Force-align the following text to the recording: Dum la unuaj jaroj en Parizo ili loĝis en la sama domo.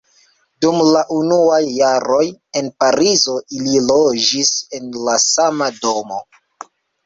Dum 0.63 0.77
la 0.95 1.03
unuaj 1.17 1.59
jaroj 1.81 2.23
en 2.63 2.73
Parizo 2.85 3.37
ili 3.59 3.85
loĝis 3.93 4.53
en 4.81 4.93
la 5.07 5.21
sama 5.29 5.73
domo. 5.89 6.23